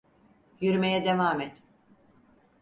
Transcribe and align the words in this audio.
Yürümeye 0.61 1.05
devam 1.05 1.41
et. 1.41 1.51